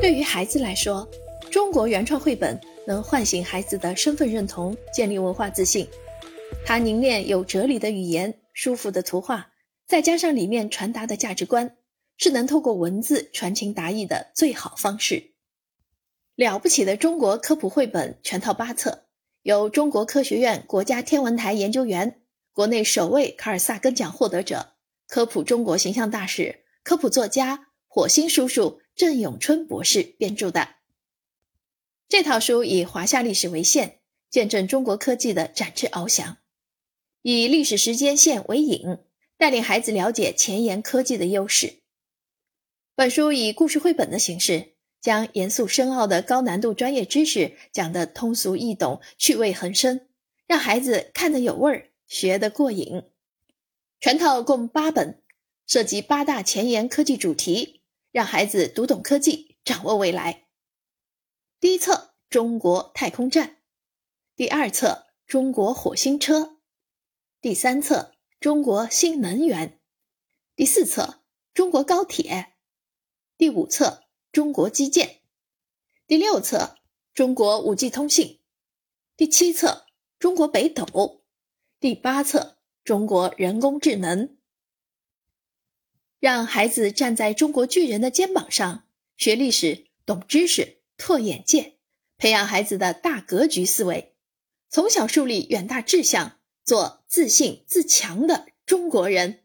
[0.00, 1.06] 对于孩子来说，
[1.50, 5.86] 中国原创绘本能唤醒孩子的身份认同，建立文化自信。
[6.64, 9.52] 它凝练有哲理的语言，舒服的图画，
[9.86, 11.76] 再加上里面传达的价值观，
[12.16, 15.32] 是能透过文字传情达意的最好方式。
[16.34, 19.04] 了不起的中国科普绘本全套八册，
[19.42, 22.22] 由中国科学院国家天文台研究员、
[22.54, 24.72] 国内首位卡尔萨根奖获得者、
[25.06, 30.74] 科普中国形象大使、科普作家火星叔叔郑永春博士编著的。
[32.06, 36.36] 这套书以华夏历史为线，见证中国科技的展翅翱翔；
[37.22, 38.98] 以历史时间线为引，
[39.38, 41.78] 带领孩子了解前沿科技的优势。
[42.94, 50.08] 本书以故事绘本的形式，将严肃深奥的高难度专业知识讲得通俗易懂、趣味横生，
[50.46, 53.04] 让孩子看得有味儿，学得过瘾。
[53.98, 55.22] 全套共八本，
[55.66, 57.79] 涉及八大前沿科技主题，
[58.12, 60.48] 让孩子读懂科技，掌握未来。
[61.60, 63.58] 第一册中国太空站，
[64.34, 66.58] 第二册中国火星车，
[67.40, 69.80] 第三册中国新能源，
[70.56, 71.22] 第四册
[71.54, 72.54] 中国高铁，
[73.38, 75.20] 第五册中国基建，
[76.08, 76.78] 第六册
[77.14, 78.40] 中国五 G 通信，
[79.16, 79.86] 第七册
[80.18, 81.22] 中国北斗，
[81.78, 84.39] 第八册中国人工智能。
[86.20, 88.84] 让孩子站在中国巨人的肩膀上，
[89.16, 90.76] 学历史，懂知识。
[91.02, 91.78] 拓眼界，
[92.18, 94.12] 培养孩子的大格局思维，
[94.68, 99.44] 从小树立远大志向，做自信自强的中国人。